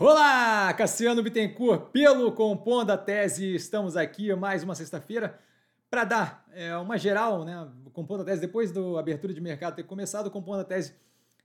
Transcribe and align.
Olá, 0.00 0.72
Cassiano 0.74 1.20
Bittencourt, 1.24 1.90
pelo 1.90 2.30
Compondo 2.30 2.92
a 2.92 2.96
Tese. 2.96 3.52
Estamos 3.56 3.96
aqui 3.96 4.32
mais 4.32 4.62
uma 4.62 4.76
sexta-feira 4.76 5.36
para 5.90 6.04
dar 6.04 6.46
é, 6.52 6.76
uma 6.76 6.96
geral, 6.96 7.44
né? 7.44 7.68
Compondo 7.92 8.20
a 8.20 8.24
Tese, 8.24 8.40
depois 8.40 8.70
da 8.70 8.80
abertura 9.00 9.34
de 9.34 9.40
mercado 9.40 9.74
ter 9.74 9.82
começado, 9.82 10.30
Compondo 10.30 10.60
a 10.60 10.64
Tese 10.64 10.94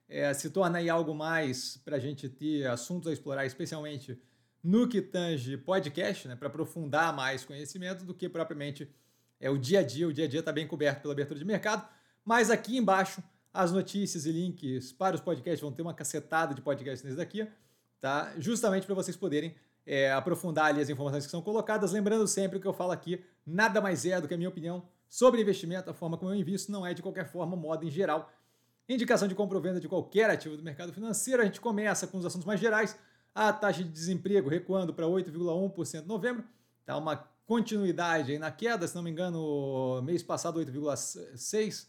é, 0.08 0.31
se 0.36 0.52
torna 0.52 0.78
aí 0.78 0.88
algo 0.88 1.16
mais 1.16 1.78
para 1.78 1.96
a 1.96 2.00
gente 2.00 2.29
ter 2.29 2.68
assuntos 2.68 3.08
a 3.10 3.12
explorar, 3.12 3.44
especialmente 3.44 4.21
no 4.63 4.88
que 4.88 5.01
tange 5.01 5.58
podcast, 5.58 6.28
né? 6.28 6.35
Para 6.35 6.47
aprofundar 6.47 7.12
mais 7.12 7.44
conhecimento 7.44 8.06
do 8.06 8.13
que 8.13 8.29
propriamente 8.29 8.88
é, 9.40 9.49
o 9.49 9.58
dia 9.58 9.79
a 9.79 9.83
dia. 9.83 10.08
O 10.08 10.13
dia 10.13 10.26
a 10.26 10.28
dia 10.28 10.42
está 10.42 10.51
bem 10.51 10.67
coberto 10.67 11.01
pela 11.01 11.13
abertura 11.15 11.40
de 11.40 11.46
mercado, 11.46 11.90
mas 12.24 12.51
aqui 12.51 12.78
embaixo 12.78 13.24
as 13.51 13.72
notícias 13.72 14.28
e 14.28 14.31
links 14.31 14.94
para 14.94 15.15
os 15.15 15.22
podcasts 15.22 15.62
vão 15.62 15.72
ter 15.72 15.81
uma 15.81 15.94
cacetada 15.96 16.54
de 16.54 16.62
podcasts 16.62 17.04
nesse 17.04 17.17
daqui 17.17 17.48
tá? 18.04 18.34
Justamente 18.38 18.85
para 18.85 18.94
vocês 18.94 19.16
poderem 19.16 19.55
é, 19.86 20.12
aprofundar 20.12 20.66
ali 20.66 20.82
as 20.82 20.90
informações 20.90 21.23
que 21.23 21.32
são 21.32 21.41
colocadas. 21.41 21.94
Lembrando 21.94 22.27
sempre 22.27 22.60
que 22.60 22.68
eu 22.68 22.73
falo 22.73 22.91
aqui, 22.91 23.23
nada 23.46 23.80
mais 23.80 24.05
é 24.05 24.20
do 24.20 24.27
que 24.27 24.34
a 24.34 24.38
minha 24.38 24.50
opinião 24.50 24.84
sobre 25.08 25.41
investimento, 25.41 25.90
a 25.90 25.94
forma 25.94 26.18
como 26.18 26.30
eu 26.30 26.36
invisto, 26.36 26.70
não 26.70 26.86
é 26.86 26.94
de 26.94 27.02
qualquer 27.02 27.26
forma 27.26 27.55
moda 27.55 27.86
em 27.86 27.90
geral. 27.90 28.30
Indicação 28.90 29.26
de 29.26 29.34
compra 29.34 29.58
ou 29.58 29.63
venda 29.63 29.80
de 29.80 29.88
qualquer 29.88 30.30
ativo 30.30 30.58
do 30.58 30.63
mercado 30.63 30.91
financeiro. 30.91 31.41
A 31.41 31.46
gente 31.46 31.62
começa 31.62 32.05
com 32.05 32.18
os 32.18 32.26
assuntos 32.26 32.46
mais 32.46 32.60
gerais. 32.60 33.00
A 33.34 33.54
taxa 33.54 33.82
de 33.82 33.90
desemprego 33.90 34.49
recuando 34.49 34.94
para 34.94 35.05
8,1% 35.05 36.04
em 36.04 36.05
novembro. 36.05 36.44
Tá 36.85 36.98
uma 36.98 37.16
continuidade 37.46 38.34
aí 38.34 38.38
na 38.38 38.52
queda, 38.52 38.85
se 38.85 38.94
não 38.96 39.02
me 39.02 39.12
engano, 39.12 40.02
mês 40.02 40.22
passado 40.22 40.60
8,6%. 40.60 41.88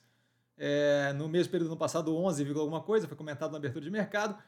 É, 0.57 1.13
no 1.15 1.29
mesmo 1.29 1.51
período 1.51 1.71
no 1.71 1.77
passado 1.77 2.17
11, 2.17 2.49
alguma 2.51 2.81
coisa, 2.81 3.09
foi 3.09 3.17
comentado 3.17 3.51
na 3.51 3.57
abertura 3.57 3.85
de 3.85 3.91
mercado. 3.91 4.39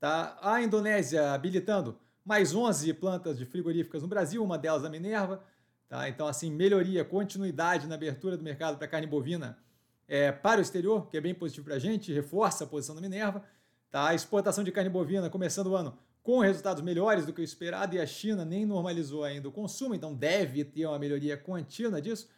Tá? 0.00 0.38
A 0.40 0.62
Indonésia 0.62 1.32
habilitando 1.32 1.98
mais 2.24 2.54
11 2.54 2.92
plantas 2.94 3.38
de 3.38 3.44
frigoríficas 3.44 4.02
no 4.02 4.08
Brasil, 4.08 4.42
uma 4.42 4.58
delas 4.58 4.84
a 4.84 4.90
Minerva. 4.90 5.42
Tá? 5.88 6.08
Então, 6.08 6.26
assim, 6.26 6.50
melhoria, 6.50 7.04
continuidade 7.04 7.86
na 7.86 7.94
abertura 7.94 8.36
do 8.36 8.44
mercado 8.44 8.76
para 8.76 8.86
carne 8.86 9.06
bovina 9.06 9.58
é, 10.06 10.30
para 10.30 10.58
o 10.58 10.62
exterior, 10.62 11.08
que 11.08 11.16
é 11.16 11.20
bem 11.20 11.34
positivo 11.34 11.66
para 11.66 11.76
a 11.76 11.78
gente, 11.78 12.12
reforça 12.12 12.64
a 12.64 12.66
posição 12.66 12.94
da 12.94 13.00
Minerva. 13.00 13.42
Tá? 13.90 14.08
A 14.08 14.14
exportação 14.14 14.62
de 14.62 14.70
carne 14.70 14.90
bovina 14.90 15.30
começando 15.30 15.68
o 15.68 15.76
ano 15.76 15.96
com 16.22 16.40
resultados 16.40 16.82
melhores 16.82 17.24
do 17.24 17.32
que 17.32 17.40
o 17.40 17.44
esperado 17.44 17.96
e 17.96 17.98
a 17.98 18.06
China 18.06 18.44
nem 18.44 18.66
normalizou 18.66 19.24
ainda 19.24 19.48
o 19.48 19.52
consumo, 19.52 19.94
então 19.94 20.14
deve 20.14 20.62
ter 20.62 20.84
uma 20.84 20.98
melhoria 20.98 21.38
contínua 21.38 22.02
disso. 22.02 22.28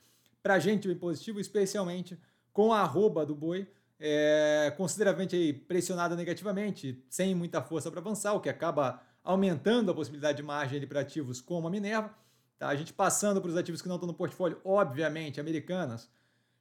Para 0.40 0.54
a 0.54 0.58
gente, 0.60 0.86
bem 0.86 0.96
positivo, 0.96 1.40
especialmente 1.40 2.16
com 2.52 2.72
a 2.72 2.82
arroba 2.82 3.26
do 3.26 3.34
boi, 3.34 3.66
é, 4.00 4.72
consideravelmente 4.78 5.52
pressionada 5.68 6.16
negativamente, 6.16 7.04
sem 7.10 7.34
muita 7.34 7.60
força 7.60 7.90
para 7.90 8.00
avançar, 8.00 8.32
o 8.32 8.40
que 8.40 8.48
acaba 8.48 9.02
aumentando 9.22 9.90
a 9.90 9.94
possibilidade 9.94 10.38
de 10.38 10.42
margem 10.42 10.86
para 10.86 11.00
ativos 11.00 11.40
como 11.40 11.68
a 11.68 11.70
Minerva. 11.70 12.10
Tá? 12.58 12.68
A 12.68 12.74
gente 12.74 12.94
passando 12.94 13.40
para 13.40 13.50
os 13.50 13.56
ativos 13.56 13.82
que 13.82 13.88
não 13.88 13.96
estão 13.96 14.06
no 14.06 14.14
portfólio, 14.14 14.58
obviamente, 14.64 15.38
americanas, 15.38 16.10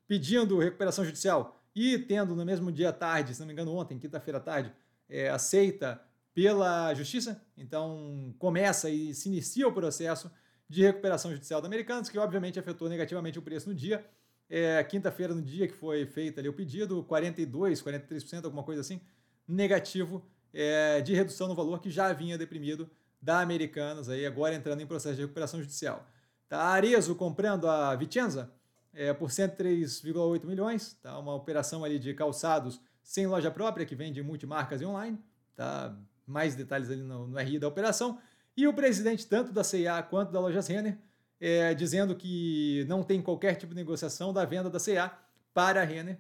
pedindo 0.06 0.60
recuperação 0.60 1.06
judicial 1.06 1.64
e 1.73 1.98
tendo 1.98 2.36
no 2.36 2.44
mesmo 2.44 2.72
dia 2.72 2.92
tarde, 2.92 3.34
se 3.34 3.40
não 3.40 3.48
me 3.48 3.54
engano, 3.54 3.73
ontem, 3.73 3.98
quinta-feira 3.98 4.40
à 4.40 4.42
tarde, 4.42 4.73
é, 5.08 5.30
aceita 5.30 6.02
pela 6.34 6.94
justiça. 6.94 7.42
Então 7.58 8.36
começa 8.38 8.90
e 8.90 9.14
se 9.14 9.30
inicia 9.30 9.67
o 9.67 9.72
processo 9.72 10.30
de 10.67 10.82
recuperação 10.82 11.32
judicial 11.32 11.62
da 11.62 11.67
Americanas, 11.67 12.10
que 12.10 12.20
obviamente 12.20 12.60
afetou 12.60 12.90
negativamente 12.90 13.40
o 13.40 13.42
preço 13.42 13.70
no 13.70 13.76
dia 13.76 14.06
é, 14.50 14.83
quinta-feira, 14.83 15.33
no 15.33 15.42
dia 15.42 15.67
que 15.67 15.73
foi 15.73 16.05
feito 16.05 16.39
ali 16.39 16.50
o 16.50 16.53
pedido, 16.53 17.05
42%, 17.09 17.83
43%, 17.83 18.45
alguma 18.45 18.64
coisa 18.64 18.81
assim, 18.81 19.00
negativo 19.47 20.25
é, 20.53 21.02
de 21.02 21.14
redução 21.14 21.47
no 21.47 21.55
valor 21.55 21.80
que 21.80 21.89
já 21.89 22.11
vinha 22.14 22.38
deprimido 22.38 22.89
da 23.22 23.42
Americanas, 23.42 24.09
aí 24.09 24.25
agora 24.25 24.55
entrando 24.55 24.81
em 24.81 24.88
processo 24.88 25.16
de 25.16 25.22
recuperação 25.22 25.61
judicial. 25.61 26.08
Tá, 26.47 26.61
Arezo 26.61 27.14
comprando 27.16 27.67
a 27.67 27.95
Vicenza 27.95 28.52
é, 28.94 29.14
por 29.14 29.30
103,8 29.30 30.45
milhões, 30.45 30.98
tá, 31.02 31.17
uma 31.20 31.36
operação 31.36 31.83
ali 31.83 31.99
de 31.99 32.14
calçados 32.14 32.82
sem 33.04 33.27
loja 33.27 33.52
própria, 33.52 33.86
que 33.86 33.95
vende 33.95 34.21
multimarcas 34.23 34.82
e 34.82 34.86
online. 34.86 35.20
Tá, 35.55 35.95
mais 36.30 36.55
detalhes 36.55 36.89
ali 36.89 37.02
no, 37.02 37.27
no 37.27 37.39
RI 37.39 37.59
da 37.59 37.67
operação. 37.67 38.20
E 38.55 38.67
o 38.67 38.73
presidente, 38.73 39.26
tanto 39.26 39.52
da 39.52 39.64
CIA 39.64 40.02
quanto 40.04 40.32
da 40.32 40.39
Lojas 40.39 40.67
Renner, 40.67 40.98
é, 41.39 41.73
dizendo 41.73 42.16
que 42.16 42.86
não 42.88 43.04
tem 43.04 43.22
qualquer 43.22 43.55
tipo 43.55 43.73
de 43.73 43.76
negociação 43.76 44.33
da 44.33 44.45
venda 44.45 44.70
da 44.70 44.80
CA 44.80 45.17
para 45.54 45.82
a 45.82 45.86
Renner. 45.86 46.17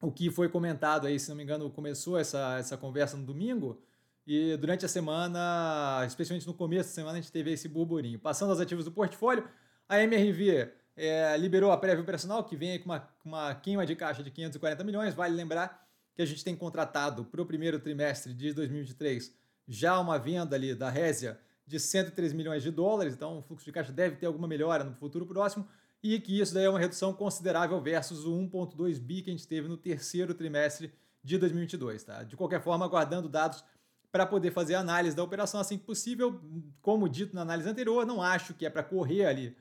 O 0.00 0.12
que 0.12 0.30
foi 0.30 0.48
comentado 0.48 1.06
aí, 1.06 1.18
se 1.18 1.28
não 1.28 1.36
me 1.36 1.42
engano, 1.42 1.68
começou 1.70 2.18
essa, 2.18 2.56
essa 2.58 2.76
conversa 2.76 3.16
no 3.16 3.24
domingo. 3.24 3.82
E 4.26 4.56
durante 4.56 4.84
a 4.84 4.88
semana, 4.88 6.04
especialmente 6.06 6.46
no 6.46 6.54
começo 6.54 6.90
da 6.90 6.94
semana, 6.94 7.18
a 7.18 7.20
gente 7.20 7.32
teve 7.32 7.50
esse 7.52 7.68
burburinho. 7.68 8.18
Passando 8.18 8.50
aos 8.50 8.60
ativos 8.60 8.84
do 8.84 8.92
portfólio, 8.92 9.48
a 9.88 10.00
MRV 10.02 10.70
é, 10.96 11.36
liberou 11.36 11.72
a 11.72 11.76
prévia 11.76 12.02
operacional, 12.02 12.44
que 12.44 12.56
vem 12.56 12.78
com 12.78 12.90
uma, 12.90 13.08
uma 13.24 13.54
queima 13.54 13.86
de 13.86 13.96
caixa 13.96 14.22
de 14.22 14.30
540 14.30 14.84
milhões. 14.84 15.14
Vale 15.14 15.34
lembrar 15.34 15.88
que 16.14 16.22
a 16.22 16.26
gente 16.26 16.44
tem 16.44 16.54
contratado 16.54 17.24
para 17.24 17.40
o 17.40 17.46
primeiro 17.46 17.80
trimestre 17.80 18.34
de 18.34 18.52
2023 18.52 19.32
já 19.66 19.98
uma 20.00 20.18
venda 20.18 20.56
ali 20.56 20.74
da 20.74 20.88
Résia 20.88 21.38
de 21.68 21.78
103 21.78 22.32
milhões 22.32 22.62
de 22.62 22.70
dólares, 22.70 23.14
então 23.14 23.38
o 23.38 23.42
fluxo 23.42 23.64
de 23.64 23.70
caixa 23.70 23.92
deve 23.92 24.16
ter 24.16 24.26
alguma 24.26 24.48
melhora 24.48 24.82
no 24.82 24.94
futuro 24.94 25.26
próximo, 25.26 25.68
e 26.02 26.18
que 26.18 26.40
isso 26.40 26.54
daí 26.54 26.64
é 26.64 26.70
uma 26.70 26.78
redução 26.78 27.12
considerável 27.12 27.80
versus 27.80 28.24
o 28.24 28.32
1,2 28.32 28.98
bi 28.98 29.20
que 29.20 29.30
a 29.30 29.32
gente 29.32 29.46
teve 29.46 29.68
no 29.68 29.76
terceiro 29.76 30.32
trimestre 30.32 30.92
de 31.22 31.36
2022. 31.36 32.02
Tá? 32.04 32.22
De 32.22 32.36
qualquer 32.36 32.62
forma, 32.62 32.84
aguardando 32.84 33.28
dados 33.28 33.62
para 34.10 34.24
poder 34.24 34.50
fazer 34.50 34.76
análise 34.76 35.14
da 35.14 35.22
operação 35.22 35.60
assim 35.60 35.76
que 35.76 35.84
possível. 35.84 36.40
Como 36.80 37.08
dito 37.08 37.34
na 37.34 37.42
análise 37.42 37.68
anterior, 37.68 38.06
não 38.06 38.22
acho 38.22 38.54
que 38.54 38.64
é 38.64 38.70
para 38.70 38.82
correr 38.82 39.26
ali 39.26 39.56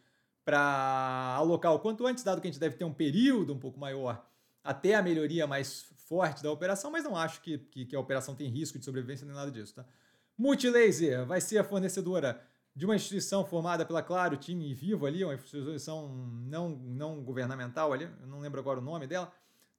para 0.46 1.36
alocar 1.36 1.74
o 1.74 1.80
quanto 1.80 2.08
antes, 2.08 2.24
dado 2.24 2.40
que 2.40 2.48
a 2.48 2.52
gente 2.52 2.60
deve 2.60 2.78
ter 2.78 2.86
um 2.86 2.94
período 2.94 3.54
um 3.54 3.60
pouco 3.60 3.78
maior 3.78 4.26
até 4.64 4.96
a 4.96 5.02
melhoria 5.02 5.46
mais 5.46 5.88
forte 6.08 6.42
da 6.42 6.50
operação, 6.50 6.90
mas 6.90 7.04
não 7.04 7.18
acho 7.18 7.42
que, 7.42 7.58
que, 7.58 7.86
que 7.86 7.96
a 7.96 8.00
operação 8.00 8.34
tem 8.34 8.48
risco 8.48 8.80
de 8.80 8.86
sobrevivência 8.86 9.26
nem 9.26 9.36
nada 9.36 9.52
disso. 9.52 9.76
Tá? 9.76 9.86
Multilaser 10.38 11.26
vai 11.26 11.42
ser 11.42 11.58
a 11.58 11.64
fornecedora 11.64 12.42
de 12.76 12.86
uma 12.86 12.96
instituição 12.96 13.44
formada 13.44 13.84
pela 13.84 14.04
Claro, 14.04 14.38
time 14.38 14.72
Vivo 14.74 15.08
ali, 15.08 15.24
uma 15.24 15.34
instituição 15.34 16.10
não, 16.48 16.70
não 16.70 17.24
governamental 17.24 17.92
ali, 17.92 18.08
eu 18.22 18.28
não 18.28 18.40
lembro 18.40 18.60
agora 18.60 18.80
o 18.80 18.84
nome 18.84 19.08
dela, 19.08 19.34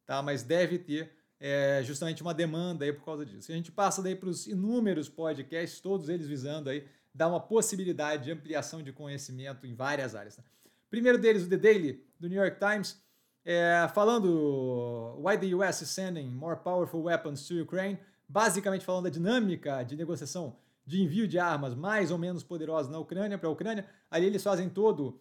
tá? 0.05 0.21
mas 0.21 0.43
deve 0.43 0.79
ter 0.79 1.13
é, 1.39 1.81
justamente 1.85 2.23
uma 2.23 2.35
demanda 2.35 2.85
aí 2.85 2.93
por 2.93 3.05
causa 3.05 3.25
disso. 3.25 3.51
E 3.51 3.55
a 3.55 3.57
gente 3.57 3.71
passa 3.71 4.03
daí 4.03 4.17
para 4.17 4.29
os 4.29 4.49
inúmeros 4.49 5.09
podcasts, 5.09 5.81
todos 5.81 6.09
eles 6.09 6.27
visando 6.27 6.71
aí 6.71 6.89
dar 7.15 7.29
uma 7.29 7.39
possibilidade 7.39 8.25
de 8.25 8.33
ampliação 8.33 8.83
de 8.83 8.93
conhecimento 8.93 9.65
em 9.65 9.75
várias 9.75 10.17
áreas. 10.17 10.35
Tá? 10.35 10.43
Primeiro 10.91 11.19
deles, 11.19 11.45
o 11.45 11.49
The 11.49 11.57
Daily, 11.57 12.05
do 12.19 12.29
New 12.29 12.43
York 12.43 12.59
Times, 12.59 13.01
é, 13.45 13.89
falando 13.95 15.21
Why 15.21 15.39
the 15.39 15.55
US 15.55 15.83
is 15.83 15.91
sending 15.91 16.29
more 16.31 16.57
powerful 16.57 17.03
weapons 17.05 17.47
to 17.47 17.55
Ukraine, 17.55 17.99
basicamente 18.29 18.85
falando 18.85 19.05
da 19.05 19.11
dinâmica 19.11 19.83
de 19.83 19.97
negociação 19.97 20.57
de 20.85 21.03
envio 21.03 21.29
de 21.29 21.39
armas 21.39 21.75
mais 21.75 22.11
ou 22.11 22.19
menos 22.19 22.43
poderosas 22.43 22.91
na 22.91 22.99
Ucrânia 22.99 23.39
para 23.39 23.49
a 23.49 23.53
Ucrânia. 23.53 23.87
Ali 24.11 24.27
eles 24.27 24.43
fazem 24.43 24.69
todo 24.69 25.21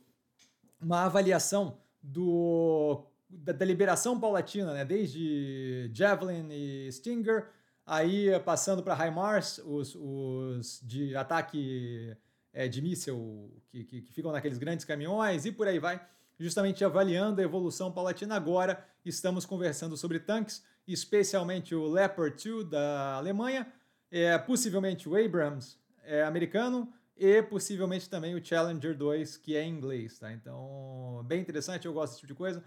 uma 0.80 1.06
avaliação 1.06 1.78
do, 2.02 3.04
da, 3.30 3.52
da 3.52 3.66
liberação 3.66 4.20
paulatina, 4.20 4.74
né? 4.74 4.86
desde 4.86 5.90
Javelin 5.94 6.48
e 6.52 6.92
Stinger, 6.92 7.50
aí 7.86 8.28
passando 8.46 8.84
para 8.84 8.96
HIMARS, 9.08 9.60
os, 9.66 9.96
os 9.96 10.82
de 10.84 11.16
ataque 11.16 12.16
é, 12.54 12.68
de 12.68 12.82
míssil 12.82 13.52
que, 13.70 13.84
que, 13.84 14.02
que 14.02 14.14
ficam 14.14 14.32
naqueles 14.32 14.58
grandes 14.58 14.86
caminhões 14.86 15.46
e 15.46 15.52
por 15.52 15.68
aí 15.68 15.80
vai, 15.80 16.02
justamente 16.40 16.84
avaliando 16.84 17.42
a 17.42 17.44
evolução 17.44 17.92
paulatina. 17.92 18.36
Agora 18.36 18.86
estamos 19.06 19.46
conversando 19.46 19.96
sobre 19.98 20.20
tanques 20.20 20.64
especialmente 20.88 21.76
o 21.76 21.86
Leopard 21.88 22.42
2 22.42 22.70
da 22.70 23.16
Alemanha, 23.16 23.68
é, 24.10 24.38
possivelmente 24.38 25.10
o 25.10 25.16
Abrams 25.16 25.78
é, 26.04 26.24
americano 26.24 26.92
e 27.16 27.42
possivelmente 27.44 28.10
também 28.10 28.36
o 28.36 28.44
Challenger 28.44 28.96
2, 28.96 29.38
que 29.38 29.56
é 29.56 29.64
em 29.64 29.74
inglês. 29.74 30.18
Tá? 30.18 30.32
Então, 30.32 31.24
bem 31.28 31.42
interessante, 31.42 31.86
eu 31.86 31.94
gosto 31.94 32.14
desse 32.14 32.22
tipo 32.22 32.34
de 32.34 32.38
coisa. 32.38 32.64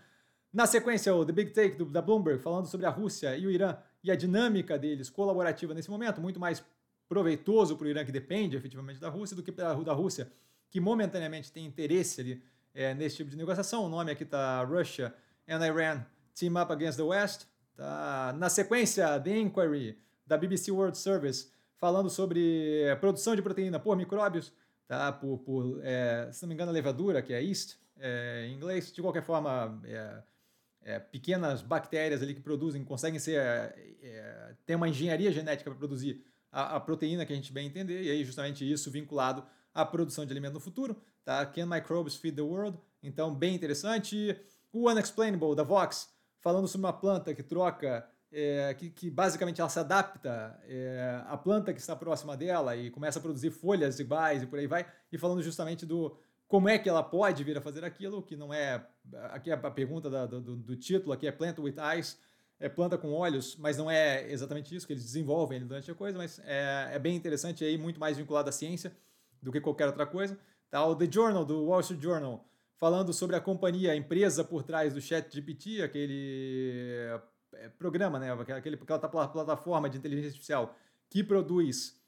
Na 0.53 0.67
sequência, 0.67 1.15
o 1.15 1.25
The 1.25 1.33
Big 1.33 1.53
Take 1.53 1.77
do, 1.77 1.87
da 1.87 2.03
Bloomberg, 2.03 2.43
falando 2.43 2.67
sobre 2.67 2.85
a 2.85 2.91
Rússia 2.91 3.37
e 3.37 3.47
o 3.47 3.51
Irã 3.51 3.77
e 4.03 4.11
a 4.11 4.17
dinâmica 4.17 4.79
deles 4.79 5.09
colaborativa 5.09 5.73
nesse 5.73 5.91
momento, 5.91 6.21
muito 6.21 6.39
mais 6.39 6.63
proveitoso 7.09 7.77
para 7.77 7.87
o 7.87 7.89
Irã, 7.89 8.05
que 8.05 8.13
depende 8.13 8.57
efetivamente 8.57 9.01
da 9.01 9.09
Rússia, 9.09 9.35
do 9.35 9.43
que 9.43 9.53
da 9.53 9.73
Rússia, 9.73 10.31
que 10.69 10.81
momentaneamente 10.81 11.51
tem 11.51 11.65
interesse 11.65 12.21
ali 12.21 12.43
é, 12.75 12.95
nesse 12.95 13.17
tipo 13.17 13.31
de 13.31 13.37
negociação. 13.37 13.85
O 13.85 13.89
nome 13.89 14.13
aqui 14.13 14.23
está 14.23 14.63
Russia 14.65 15.15
and 15.49 15.67
Iran 15.67 16.05
Team 16.35 16.61
Up 16.61 16.73
Against 16.73 16.97
the 16.97 17.05
West. 17.05 17.47
Tá? 17.77 18.35
Na 18.39 18.49
sequência, 18.49 19.19
The 19.21 19.39
Inquiry, 19.39 19.99
da 20.27 20.37
BBC 20.37 20.71
World 20.71 20.97
Service, 20.99 21.51
falando 21.77 22.11
sobre 22.11 22.85
produção 23.01 23.35
de 23.35 23.43
proteína 23.43 23.79
por 23.79 23.97
micróbios, 23.97 24.53
tá? 24.87 25.11
por, 25.13 25.39
por 25.39 25.81
é, 25.83 26.31
se 26.33 26.43
não 26.43 26.49
me 26.49 26.55
engano, 26.55 26.73
levadura, 26.73 27.23
que 27.23 27.33
é 27.33 27.43
yeast 27.43 27.79
é, 27.99 28.47
em 28.49 28.55
inglês. 28.55 28.93
De 28.93 29.01
qualquer 29.01 29.23
forma, 29.23 29.81
é, 29.85 30.23
é 30.83 30.99
pequenas 30.99 31.63
bactérias 31.63 32.23
ali 32.23 32.35
que 32.35 32.41
produzem, 32.41 32.85
conseguem 32.85 33.19
ser, 33.19 33.41
é, 33.41 34.55
ter 34.67 34.75
uma 34.75 34.89
engenharia 34.89 35.33
genética 35.33 35.71
para 35.71 35.79
produzir 35.79 36.25
a, 36.51 36.77
a, 36.77 36.81
proteína 36.81 37.25
que 37.25 37.33
a 37.33 37.37
gente 37.37 37.53
bem 37.53 37.67
entender, 37.67 38.03
e 38.03 38.11
aí 38.11 38.25
justamente 38.25 38.71
isso 38.71 38.91
vinculado 38.91 39.45
à 39.75 39.85
produção 39.85 40.25
de 40.25 40.33
alimento 40.33 40.55
no 40.55 40.61
futuro. 40.61 40.97
Tá? 41.25 41.45
Can 41.47 41.67
Microbes 41.67 42.17
Feed 42.17 42.37
the 42.37 42.43
World? 42.43 42.79
Então, 43.03 43.35
bem 43.35 43.55
interessante. 43.55 44.39
O 44.73 44.89
Unexplainable, 44.89 45.55
da 45.55 45.63
Vox, 45.63 46.13
falando 46.41 46.69
sobre 46.69 46.87
uma 46.87 46.93
planta 46.93 47.35
que 47.35 47.43
troca, 47.43 48.09
é, 48.33 48.75
que, 48.75 48.91
que, 48.91 49.11
basicamente 49.11 49.61
ela 49.61 49.71
se 49.71 49.79
adapta 49.79 50.59
é, 50.65 51.23
à 51.27 51.37
planta 51.37 51.73
que 51.73 51.81
está 51.81 51.97
próxima 51.97 52.37
dela 52.37 52.77
e 52.77 52.91
começa 52.91 53.19
a 53.19 53.23
produzir 53.23 53.51
folhas 53.51 53.99
iguais 53.99 54.43
e 54.43 54.47
por 54.47 54.59
aí 54.59 54.67
vai, 54.67 54.87
e 55.11 55.19
falando 55.19 55.43
justamente 55.43 55.85
do 55.85 56.17
como 56.47 56.69
é 56.69 56.79
que 56.79 56.89
ela 56.89 57.03
pode 57.03 57.45
vir 57.45 57.57
a 57.57 57.61
fazer 57.61 57.85
aquilo, 57.85 58.23
que 58.23 58.37
não 58.37 58.53
é. 58.53 58.85
Aqui 59.31 59.51
é 59.51 59.55
a 59.55 59.71
pergunta 59.71 60.11
da, 60.11 60.27
do, 60.27 60.41
do, 60.41 60.77
título, 60.77 61.13
aqui 61.13 61.27
é 61.27 61.33
Plant 61.33 61.59
with 61.59 61.77
Eyes, 61.79 62.19
é 62.59 62.69
planta 62.69 62.99
com 62.99 63.13
olhos, 63.13 63.57
mas 63.57 63.77
não 63.77 63.91
é 63.91 64.31
exatamente 64.31 64.75
isso 64.75 64.87
que 64.87 64.93
eles 64.93 65.05
desenvolvem 65.05 65.65
durante 65.65 65.91
a 65.91 65.95
coisa, 65.95 66.19
mas 66.19 66.41
é, 66.45 66.91
é 66.93 66.99
bem 66.99 67.15
interessante 67.15 67.65
aí, 67.65 67.79
muito 67.79 68.01
mais 68.01 68.17
vinculado 68.17 68.49
à 68.49 68.53
ciência 68.53 68.93
do 69.43 69.53
que 69.53 69.61
qualquer 69.61 69.87
outra 69.87 70.07
coisa. 70.07 70.39
Tá, 70.71 70.85
o 70.87 70.95
The 70.95 71.11
Journal, 71.11 71.45
do 71.45 71.65
Wall 71.65 71.81
Street 71.81 72.01
Journal, 72.01 72.45
falando 72.77 73.13
sobre 73.13 73.37
a 73.37 73.41
companhia, 73.41 73.93
a 73.93 73.97
empresa 73.97 74.45
por 74.45 74.63
trás 74.63 74.95
do 74.95 75.01
ChatGPT, 75.01 75.83
aquele 75.83 77.21
é, 77.55 77.69
programa, 77.71 78.19
né, 78.19 78.33
aquele, 78.33 78.77
aquela 78.77 78.99
plataforma 79.29 79.91
de 79.91 79.99
inteligência 79.99 80.29
artificial 80.29 80.77
que 81.09 81.25
produz 81.25 82.01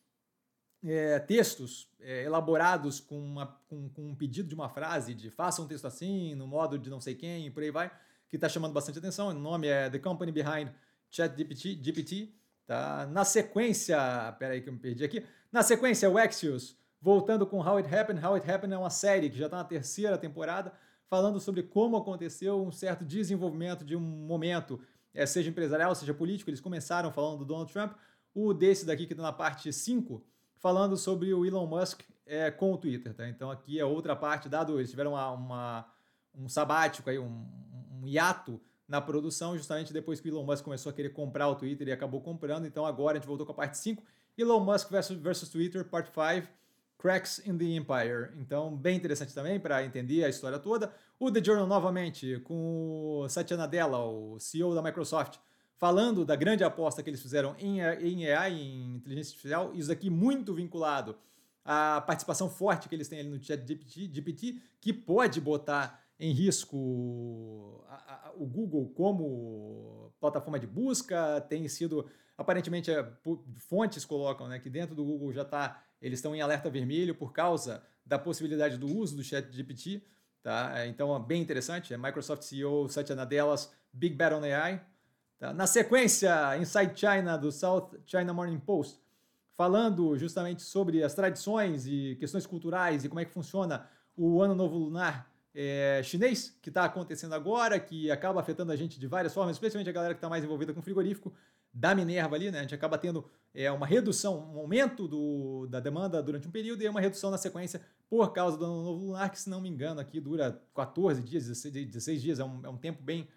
é, 0.85 1.19
textos 1.19 1.89
é, 2.01 2.25
elaborados 2.25 3.01
com, 3.01 3.19
uma, 3.19 3.47
com, 3.69 3.89
com, 3.91 4.11
um 4.11 4.15
pedido 4.15 4.49
de 4.49 4.55
uma 4.55 4.69
frase, 4.69 5.15
de 5.15 5.31
faça 5.31 5.61
um 5.63 5.67
texto 5.67 5.87
assim, 5.87 6.35
no 6.35 6.47
modo 6.47 6.79
de 6.79 6.89
não 6.89 7.01
sei 7.01 7.15
quem, 7.15 7.47
e 7.47 7.51
por 7.51 7.63
aí 7.63 7.71
vai, 7.71 7.91
que 8.29 8.37
está 8.37 8.49
chamando 8.49 8.73
bastante 8.73 8.99
atenção. 8.99 9.29
O 9.29 9.35
nome 9.35 9.69
é 9.69 9.91
The 9.91 9.99
Company 9.99 10.33
Behind 10.33 10.71
ChatGPT. 11.11 11.79
GPT, 11.83 12.33
tá? 12.67 13.07
Na 13.07 13.25
sequência, 13.25 13.99
peraí 14.39 14.61
que 14.61 14.69
eu 14.69 14.73
me 14.73 14.79
perdi 14.79 15.05
aqui. 15.05 15.25
Na 15.53 15.63
sequência, 15.63 16.09
o 16.09 16.17
Axios, 16.17 16.77
voltando 17.03 17.45
com 17.45 17.59
How 17.59 17.79
It 17.79 17.93
Happened. 17.93 18.25
How 18.25 18.35
It 18.35 18.49
Happened 18.49 18.73
é 18.73 18.79
uma 18.79 18.89
série 18.89 19.29
que 19.29 19.37
já 19.37 19.47
está 19.47 19.57
na 19.57 19.65
terceira 19.65 20.17
temporada, 20.17 20.73
falando 21.11 21.41
sobre 21.41 21.65
como 21.65 21.97
aconteceu 21.97 22.65
um 22.65 22.71
certo 22.71 23.05
desenvolvimento 23.05 23.85
de 23.85 23.97
um 23.97 24.01
momento, 24.01 24.81
é, 25.13 25.27
seja 25.27 25.51
empresarial, 25.51 25.95
seja 25.97 26.15
político. 26.15 26.49
Eles 26.49 26.61
começaram 26.61 27.11
falando 27.11 27.41
do 27.41 27.45
Donald 27.45 27.71
Trump. 27.73 27.95
O 28.33 28.55
desse 28.55 28.87
daqui, 28.87 29.05
que 29.05 29.13
está 29.13 29.23
na 29.23 29.33
parte 29.33 29.71
5, 29.73 30.25
falando 30.57 30.97
sobre 30.97 31.35
o 31.35 31.45
Elon 31.45 31.67
Musk 31.67 32.03
é, 32.25 32.51
com 32.51 32.73
o 32.73 32.79
Twitter. 32.79 33.13
Tá? 33.13 33.29
Então 33.29 33.51
aqui 33.51 33.81
é 33.81 33.85
outra 33.85 34.15
parte, 34.15 34.49
dado 34.49 34.79
eles 34.79 34.89
tiveram 34.89 35.11
uma, 35.11 35.31
uma 35.33 35.87
um 36.35 36.49
sabático, 36.49 37.11
aí, 37.11 37.19
um, 37.19 37.47
um 38.01 38.07
hiato 38.07 38.61
na 38.89 39.01
produção, 39.01 39.57
justamente 39.57 39.93
depois 39.93 40.21
que 40.21 40.29
o 40.29 40.33
Elon 40.33 40.45
Musk 40.45 40.65
começou 40.65 40.91
a 40.91 40.93
querer 40.93 41.11
comprar 41.11 41.49
o 41.49 41.57
Twitter 41.57 41.89
e 41.89 41.93
acabou 41.93 42.21
comprando. 42.21 42.65
Então 42.65 42.87
agora 42.87 43.19
a 43.19 43.21
gente 43.21 43.27
voltou 43.27 43.45
com 43.45 43.53
a 43.53 43.57
parte 43.57 43.77
5. 43.77 44.03
Elon 44.39 44.61
Musk 44.61 44.89
versus, 44.89 45.17
versus 45.19 45.49
Twitter, 45.49 45.85
parte 45.85 46.11
5. 46.11 46.49
Cracks 47.03 47.45
in 47.45 47.59
the 47.59 47.65
Empire. 47.65 48.31
Então, 48.37 48.77
bem 48.77 48.97
interessante 48.97 49.35
também 49.35 49.59
para 49.59 49.85
entender 49.85 50.25
a 50.25 50.29
história 50.29 50.57
toda. 50.57 50.95
O 51.19 51.33
The 51.33 51.43
Journal, 51.43 51.67
novamente, 51.67 52.39
com 52.45 53.23
o 53.25 53.29
Satya 53.29 53.57
Nadella, 53.57 53.99
o 53.99 54.39
CEO 54.39 54.73
da 54.73 54.81
Microsoft, 54.81 55.39
falando 55.75 56.25
da 56.25 56.37
grande 56.37 56.63
aposta 56.63 57.03
que 57.03 57.11
eles 57.11 57.21
fizeram 57.21 57.57
em, 57.59 57.83
AI, 57.83 58.53
em 58.53 58.95
inteligência 58.95 59.33
artificial, 59.33 59.75
isso 59.75 59.91
aqui 59.91 60.09
muito 60.09 60.55
vinculado 60.55 61.17
à 61.65 62.01
participação 62.01 62.49
forte 62.49 62.89
que 62.89 62.95
eles 62.95 63.09
têm 63.09 63.19
ali 63.19 63.29
no 63.29 63.43
chat 63.43 63.67
GPT, 63.67 64.09
GPT 64.13 64.63
que 64.81 64.93
pode 64.93 65.41
botar 65.41 66.01
em 66.21 66.31
risco 66.31 66.77
o 68.37 68.47
Google 68.47 68.93
como 68.95 70.13
plataforma 70.21 70.61
de 70.61 70.69
busca, 70.69 71.41
tem 71.49 71.67
sido, 71.67 72.09
aparentemente, 72.39 72.93
é, 72.93 73.13
fontes 73.57 74.05
colocam 74.05 74.47
né, 74.47 74.61
que 74.61 74.71
dentro 74.71 74.95
do 74.95 75.05
Google 75.05 75.33
já 75.33 75.43
está, 75.43 75.83
eles 76.03 76.19
estão 76.19 76.35
em 76.35 76.43
alerta 76.43 76.69
vermelho 76.69 77.15
por 77.15 77.33
causa 77.33 77.83
da 78.05 78.19
possibilidade 78.19 78.77
do 78.77 78.87
uso 78.87 79.17
do 79.17 79.23
chat 79.23 79.51
GPT, 79.51 80.03
tá? 80.43 80.87
Então, 80.87 81.19
bem 81.23 81.41
interessante, 81.41 81.95
é 81.95 81.97
Microsoft 81.97 82.43
CEO 82.43 82.89
Satya 82.89 83.17
Nadella's 83.17 83.73
Big 83.93 84.15
Bet 84.15 84.35
on 84.35 84.43
AI, 84.43 84.85
Tá? 85.43 85.53
Na 85.53 85.67
sequência, 85.67 86.57
Inside 86.57 86.93
China, 86.95 87.37
do 87.37 87.51
South 87.51 87.99
China 88.07 88.33
Morning 88.33 88.61
Post, 88.61 89.03
falando 89.57 90.17
justamente 90.17 90.63
sobre 90.63 91.03
as 91.03 91.15
tradições 91.15 91.85
e 91.85 92.17
questões 92.21 92.47
culturais 92.47 93.05
e 93.05 93.09
como 93.09 93.19
é 93.19 93.25
que 93.25 93.33
funciona 93.33 93.89
o 94.17 94.41
Ano 94.41 94.55
Novo 94.55 94.79
Lunar 94.79 95.29
é, 95.53 96.01
chinês, 96.05 96.57
que 96.63 96.69
está 96.69 96.85
acontecendo 96.85 97.35
agora, 97.35 97.81
que 97.81 98.09
acaba 98.09 98.41
afetando 98.41 98.71
a 98.71 98.77
gente 98.77 99.01
de 99.01 99.07
várias 99.09 99.35
formas, 99.35 99.57
especialmente 99.57 99.91
a 99.91 99.93
galera 99.93 100.15
que 100.15 100.19
está 100.19 100.29
mais 100.29 100.45
envolvida 100.45 100.73
com 100.73 100.81
frigorífico 100.81 101.35
da 101.73 101.95
Minerva 101.95 102.37
ali, 102.37 102.51
né? 102.51 102.59
A 102.59 102.63
gente 102.63 102.75
acaba 102.75 102.99
tendo 102.99 103.25
é, 103.55 103.71
uma 103.71 103.87
redução, 103.87 104.53
um 104.55 104.59
aumento 104.59 105.09
do, 105.09 105.67
da 105.69 105.81
demanda 105.81 106.23
durante 106.23 106.49
um 106.49 106.51
período 106.51 106.83
e 106.83 106.89
uma 106.89 107.01
redução 107.01 107.31
na 107.31 107.39
sequência 107.39 107.81
por 108.09 108.33
causa 108.33 108.57
do 108.57 108.65
Ano 108.65 108.83
Novo 108.83 109.07
Lunar, 109.07 109.31
que 109.31 109.41
se 109.41 109.49
não 109.49 109.61
me 109.61 109.69
engano 109.69 110.01
aqui 110.01 110.21
dura 110.21 110.61
14 110.75 111.23
dias, 111.23 111.47
16, 111.47 111.87
16 111.87 112.23
dias, 112.23 112.39
é 112.39 112.45
um, 112.45 112.61
é 112.65 112.69
um 112.69 112.77
tempo 112.77 113.03
bem 113.03 113.29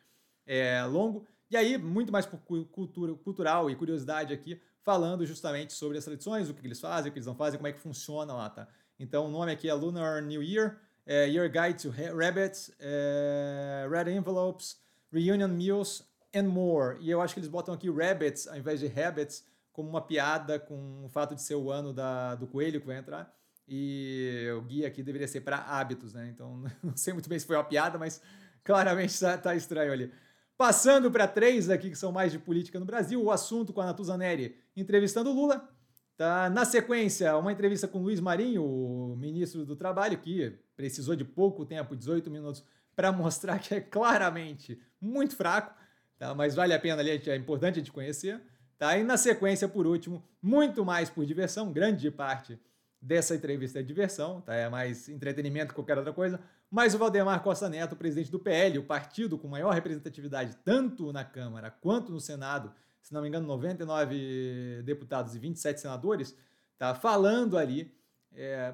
é, 0.45 0.83
longo. 0.83 1.25
E 1.49 1.55
aí, 1.55 1.77
muito 1.77 2.11
mais 2.11 2.25
por 2.25 2.39
cultura, 2.39 3.13
cultural 3.13 3.69
e 3.69 3.75
curiosidade 3.75 4.33
aqui, 4.33 4.59
falando 4.81 5.25
justamente 5.25 5.73
sobre 5.73 5.97
as 5.97 6.03
tradições, 6.03 6.49
o 6.49 6.53
que 6.53 6.65
eles 6.65 6.79
fazem, 6.79 7.09
o 7.09 7.13
que 7.13 7.19
eles 7.19 7.27
não 7.27 7.35
fazem, 7.35 7.57
como 7.57 7.67
é 7.67 7.71
que 7.71 7.79
funciona 7.79 8.33
lá, 8.33 8.49
tá? 8.49 8.67
Então, 8.99 9.27
o 9.27 9.29
nome 9.29 9.51
aqui 9.51 9.69
é 9.69 9.73
Lunar 9.73 10.21
New 10.21 10.41
Year, 10.41 10.77
é 11.05 11.27
Your 11.29 11.49
Guide 11.49 11.81
to 11.81 11.89
Rabbits, 11.89 12.71
é 12.79 13.87
Red 13.89 14.11
Envelopes, 14.11 14.77
Reunion 15.11 15.49
Meals 15.49 16.03
and 16.35 16.49
More. 16.49 16.97
E 16.99 17.09
eu 17.09 17.21
acho 17.21 17.33
que 17.33 17.39
eles 17.39 17.49
botam 17.49 17.73
aqui 17.73 17.89
Rabbits 17.89 18.47
ao 18.47 18.57
invés 18.57 18.79
de 18.79 18.87
Habits 18.87 19.45
como 19.71 19.89
uma 19.89 20.01
piada 20.01 20.59
com 20.59 21.03
o 21.03 21.09
fato 21.09 21.35
de 21.35 21.41
ser 21.41 21.55
o 21.55 21.71
ano 21.71 21.93
da, 21.93 22.35
do 22.35 22.47
coelho 22.47 22.79
que 22.79 22.87
vai 22.87 22.97
entrar. 22.97 23.33
E 23.67 24.47
o 24.57 24.61
guia 24.61 24.87
aqui 24.87 25.01
deveria 25.01 25.27
ser 25.27 25.41
para 25.41 25.57
hábitos, 25.57 26.13
né? 26.13 26.29
Então, 26.33 26.63
não 26.83 26.95
sei 26.95 27.13
muito 27.13 27.27
bem 27.27 27.39
se 27.39 27.45
foi 27.45 27.55
uma 27.55 27.63
piada, 27.63 27.97
mas 27.97 28.21
claramente 28.63 29.11
está 29.11 29.37
tá 29.37 29.55
estranho 29.55 29.91
ali. 29.91 30.11
Passando 30.57 31.11
para 31.11 31.27
três 31.27 31.69
aqui 31.69 31.89
que 31.89 31.97
são 31.97 32.11
mais 32.11 32.31
de 32.31 32.39
política 32.39 32.79
no 32.79 32.85
Brasil, 32.85 33.21
o 33.21 33.31
assunto 33.31 33.73
com 33.73 33.81
a 33.81 33.85
Natuza 33.85 34.17
Neri 34.17 34.57
entrevistando 34.75 35.33
Lula. 35.33 35.69
Tá? 36.15 36.49
Na 36.49 36.63
sequência, 36.63 37.35
uma 37.35 37.51
entrevista 37.51 37.87
com 37.89 37.99
Luiz 37.99 38.21
Marinho, 38.21 38.63
o 38.63 39.17
ministro 39.17 39.65
do 39.65 39.75
Trabalho, 39.75 40.17
que 40.17 40.57
precisou 40.75 41.13
de 41.13 41.25
pouco 41.25 41.65
tempo, 41.65 41.95
18 41.95 42.31
minutos, 42.31 42.63
para 42.95 43.11
mostrar 43.11 43.59
que 43.59 43.75
é 43.75 43.81
claramente 43.81 44.79
muito 45.01 45.35
fraco, 45.35 45.73
tá? 46.17 46.33
mas 46.33 46.55
vale 46.55 46.73
a 46.73 46.79
pena 46.79 47.01
ali, 47.01 47.11
é 47.11 47.35
importante 47.35 47.75
a 47.75 47.77
gente 47.79 47.91
conhecer. 47.91 48.41
Tá? 48.77 48.97
E 48.97 49.03
na 49.03 49.17
sequência, 49.17 49.67
por 49.67 49.87
último, 49.87 50.23
muito 50.41 50.83
mais 50.83 51.09
por 51.09 51.25
diversão, 51.25 51.71
grande 51.71 52.11
parte 52.11 52.59
dessa 53.01 53.35
entrevista 53.35 53.79
é 53.79 53.83
diversão, 53.83 54.41
tá? 54.41 54.53
é 54.53 54.67
mais 54.67 55.07
entretenimento 55.07 55.69
que 55.69 55.75
qualquer 55.75 55.97
outra 55.97 56.11
coisa, 56.11 56.39
mas 56.69 56.93
o 56.93 56.97
Valdemar 56.97 57.41
Costa 57.41 57.69
Neto, 57.69 57.95
presidente 57.95 58.31
do 58.31 58.39
PL, 58.39 58.79
o 58.79 58.83
partido 58.83 59.37
com 59.37 59.47
maior 59.47 59.73
representatividade 59.73 60.57
tanto 60.63 61.13
na 61.13 61.23
Câmara 61.23 61.69
quanto 61.69 62.11
no 62.11 62.19
Senado, 62.19 62.73
se 63.01 63.13
não 63.13 63.21
me 63.21 63.27
engano, 63.27 63.47
99 63.47 64.81
deputados 64.83 65.35
e 65.35 65.39
27 65.39 65.79
senadores, 65.79 66.35
tá 66.77 66.95
falando 66.95 67.57
ali, 67.57 67.95
é, 68.33 68.73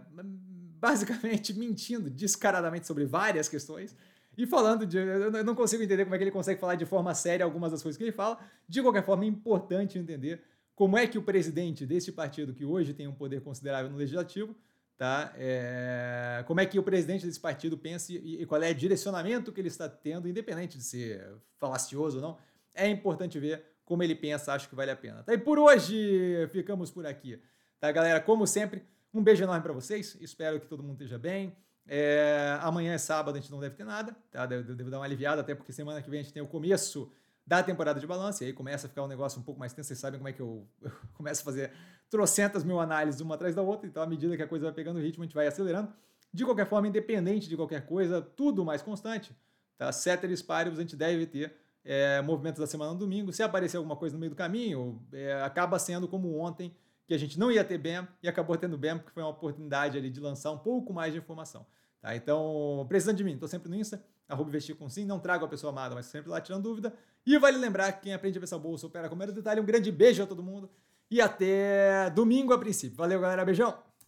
basicamente 0.80 1.54
mentindo 1.60 2.10
descaradamente 2.10 2.88
sobre 2.88 3.06
várias 3.06 3.48
questões 3.50 3.96
e 4.38 4.46
falando 4.46 4.86
de. 4.86 4.98
Eu 4.98 5.44
não 5.44 5.56
consigo 5.56 5.84
entender 5.84 6.04
como 6.04 6.16
é 6.16 6.18
que 6.18 6.24
ele 6.24 6.32
consegue 6.32 6.60
falar 6.60 6.76
de 6.76 6.86
forma 6.86 7.14
séria 7.14 7.44
algumas 7.44 7.72
das 7.72 7.84
coisas 7.84 7.98
que 7.98 8.04
ele 8.04 8.12
fala. 8.12 8.40
De 8.68 8.82
qualquer 8.82 9.04
forma, 9.04 9.24
é 9.26 9.28
importante 9.28 9.98
entender 9.98 10.42
como 10.76 10.98
é 10.98 11.06
que 11.06 11.18
o 11.18 11.22
presidente 11.22 11.86
desse 11.86 12.12
partido, 12.12 12.54
que 12.54 12.66
hoje 12.66 12.94
tem 12.94 13.08
um 13.08 13.14
poder 13.14 13.42
considerável 13.42 13.92
no 13.92 13.98
legislativo, 13.98 14.56
tá? 14.98 15.34
É, 15.36 16.44
como 16.48 16.60
é 16.60 16.66
que 16.66 16.80
o 16.80 16.84
presidente 16.84 17.26
desse 17.26 17.40
partido 17.40 17.78
pensa 17.78 18.14
e, 18.14 18.42
e, 18.42 18.46
qual 18.46 18.62
é 18.64 18.72
o 18.72 18.76
direcionamento 18.76 19.52
que 19.52 19.60
ele 19.60 19.68
está 19.68 19.90
tendo, 19.90 20.28
independente 20.28 20.78
de 20.78 20.84
ser 20.84 21.36
falacioso 21.58 22.18
ou 22.18 22.22
não, 22.24 22.38
é 22.74 22.88
importante 22.88 23.38
ver 23.38 23.64
como 23.84 24.02
ele 24.02 24.16
pensa, 24.16 24.54
acho 24.54 24.70
que 24.70 24.76
vale 24.76 24.92
a 24.92 24.96
pena. 24.96 25.22
Tá? 25.22 25.34
E 25.34 25.38
por 25.38 25.60
hoje 25.60 26.48
ficamos 26.52 26.90
por 26.90 27.06
aqui, 27.06 27.40
tá, 27.80 27.92
galera? 27.92 28.22
Como 28.22 28.48
sempre, 28.48 28.84
um 29.14 29.22
beijo 29.22 29.44
enorme 29.44 29.62
para 29.62 29.74
vocês, 29.74 30.18
espero 30.22 30.60
que 30.60 30.66
todo 30.66 30.82
mundo 30.82 30.94
esteja 30.94 31.20
bem. 31.20 31.54
É, 31.88 32.58
amanhã 32.62 32.94
é 32.94 32.98
sábado, 32.98 33.36
a 33.36 33.40
gente 33.40 33.52
não 33.52 33.60
deve 33.60 33.76
ter 33.76 33.84
nada, 33.84 34.16
tá? 34.32 34.46
Devo, 34.46 34.76
devo 34.76 34.90
dar 34.90 35.00
uma 35.00 35.06
aliviada, 35.06 35.42
até 35.42 35.56
porque 35.56 35.74
semana 35.74 36.02
que 36.02 36.10
vem 36.10 36.20
a 36.20 36.24
gente 36.24 36.34
tem 36.34 36.42
o 36.42 36.48
começo 36.48 37.12
da 37.46 37.62
temporada 37.64 38.00
de 38.00 38.08
balanço, 38.08 38.44
e 38.44 38.48
aí 38.48 38.54
começa 38.54 38.88
a 38.88 38.90
ficar 38.90 39.04
um 39.04 39.08
negócio 39.08 39.40
um 39.40 39.44
pouco 39.44 39.60
mais 39.60 39.74
tenso, 39.74 39.88
vocês 39.88 40.00
sabem 40.00 40.20
como 40.20 40.30
é 40.30 40.34
que 40.34 40.42
eu, 40.42 40.68
eu 40.82 40.92
começo 41.14 41.42
a 41.42 41.46
fazer 41.46 41.72
trocentas 42.10 42.64
mil 42.64 42.80
análises 42.80 43.20
uma 43.22 43.36
atrás 43.36 43.56
da 43.56 43.62
outra, 43.62 43.88
então 43.88 44.02
à 44.02 44.08
medida 44.08 44.36
que 44.38 44.44
a 44.44 44.48
coisa 44.48 44.66
vai 44.66 44.74
pegando 44.74 45.00
ritmo, 45.00 45.24
a 45.24 45.26
gente 45.26 45.36
vai 45.36 45.48
acelerando. 45.48 45.92
De 46.34 46.46
qualquer 46.46 46.66
forma, 46.66 46.88
independente 46.88 47.50
de 47.50 47.58
qualquer 47.58 47.86
coisa, 47.86 48.22
tudo 48.22 48.64
mais 48.64 48.82
constante, 48.82 49.36
tá? 49.78 49.92
Ceteris 49.92 50.42
paribus, 50.42 50.80
a 50.80 50.82
gente 50.82 50.96
deve 50.96 51.26
ter 51.26 51.54
é, 51.84 52.22
movimentos 52.22 52.60
da 52.60 52.68
semana 52.68 52.94
no 52.94 53.00
domingo. 53.00 53.34
Se 53.34 53.44
aparecer 53.44 53.78
alguma 53.78 53.96
coisa 53.96 54.16
no 54.16 54.20
meio 54.20 54.30
do 54.30 54.36
caminho, 54.36 55.02
é, 55.12 55.42
acaba 55.42 55.78
sendo 55.80 56.08
como 56.08 56.38
ontem, 56.38 56.74
que 57.08 57.14
a 57.14 57.18
gente 57.18 57.40
não 57.40 57.52
ia 57.52 57.64
ter 57.64 57.78
BEM 57.78 58.08
e 58.22 58.28
acabou 58.28 58.58
tendo 58.58 58.78
BEM, 58.78 58.98
porque 58.98 59.12
foi 59.12 59.24
uma 59.24 59.30
oportunidade 59.30 59.98
ali 59.98 60.10
de 60.10 60.20
lançar 60.20 60.52
um 60.52 60.58
pouco 60.58 60.94
mais 60.94 61.14
de 61.14 61.20
informação. 61.20 61.66
Tá? 62.02 62.16
Então, 62.16 62.86
precisando 62.88 63.18
de 63.18 63.24
mim, 63.24 63.34
estou 63.34 63.48
sempre 63.48 63.70
no 63.70 63.76
Insta, 63.76 64.04
arroba 64.28 64.50
investir 64.50 64.76
com 64.76 64.90
sim, 64.90 65.06
não 65.06 65.20
trago 65.20 65.46
a 65.46 65.48
pessoa 65.48 65.72
amada, 65.72 65.94
mas 65.94 66.08
sempre 66.08 66.30
lá 66.30 66.42
tirando 66.42 66.64
dúvida. 66.64 66.94
E 67.26 67.38
vale 67.38 67.58
lembrar 67.58 67.92
que 67.94 68.02
quem 68.02 68.14
aprende 68.14 68.38
a 68.38 68.42
pensar 68.42 68.58
bolsa 68.58 68.88
opera 68.88 69.08
com 69.08 69.16
mero 69.16 69.32
detalhe. 69.32 69.62
Um 69.62 69.66
grande 69.66 69.92
beijo 69.92 70.24
a 70.24 70.28
todo 70.28 70.42
mundo 70.42 70.70
e 71.10 71.22
até 71.22 72.10
domingo 72.10 72.54
a 72.54 72.58
princípio. 72.58 72.98
Valeu, 72.98 73.20
galera. 73.20 73.46
Beijão! 73.46 73.91